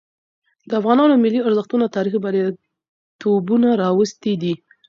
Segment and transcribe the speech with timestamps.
[0.67, 4.53] د افغانانو ملي ارزښتونه تاريخي برياليتوبونه راوستي دي.